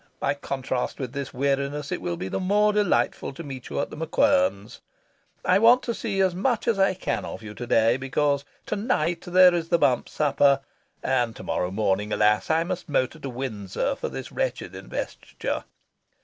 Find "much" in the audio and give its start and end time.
6.33-6.67